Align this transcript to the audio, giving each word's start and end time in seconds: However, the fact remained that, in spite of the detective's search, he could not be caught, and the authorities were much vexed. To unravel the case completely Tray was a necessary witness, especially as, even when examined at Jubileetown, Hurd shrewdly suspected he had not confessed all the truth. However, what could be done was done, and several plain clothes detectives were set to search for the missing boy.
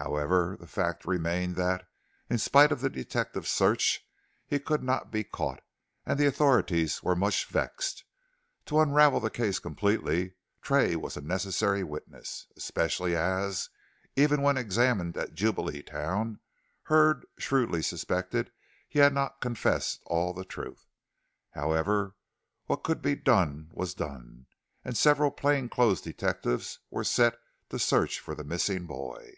However, 0.00 0.56
the 0.60 0.68
fact 0.68 1.06
remained 1.06 1.56
that, 1.56 1.84
in 2.30 2.38
spite 2.38 2.70
of 2.70 2.80
the 2.80 2.88
detective's 2.88 3.50
search, 3.50 4.06
he 4.46 4.60
could 4.60 4.80
not 4.80 5.10
be 5.10 5.24
caught, 5.24 5.60
and 6.06 6.20
the 6.20 6.26
authorities 6.26 7.02
were 7.02 7.16
much 7.16 7.46
vexed. 7.46 8.04
To 8.66 8.78
unravel 8.78 9.18
the 9.18 9.28
case 9.28 9.58
completely 9.58 10.34
Tray 10.62 10.94
was 10.94 11.16
a 11.16 11.20
necessary 11.20 11.82
witness, 11.82 12.46
especially 12.56 13.16
as, 13.16 13.70
even 14.14 14.40
when 14.40 14.56
examined 14.56 15.16
at 15.16 15.34
Jubileetown, 15.34 16.38
Hurd 16.84 17.26
shrewdly 17.36 17.82
suspected 17.82 18.52
he 18.88 19.00
had 19.00 19.12
not 19.12 19.40
confessed 19.40 20.00
all 20.06 20.32
the 20.32 20.44
truth. 20.44 20.86
However, 21.54 22.14
what 22.66 22.84
could 22.84 23.02
be 23.02 23.16
done 23.16 23.68
was 23.72 23.94
done, 23.94 24.46
and 24.84 24.96
several 24.96 25.32
plain 25.32 25.68
clothes 25.68 26.00
detectives 26.00 26.78
were 26.88 27.02
set 27.02 27.36
to 27.70 27.80
search 27.80 28.20
for 28.20 28.36
the 28.36 28.44
missing 28.44 28.86
boy. 28.86 29.34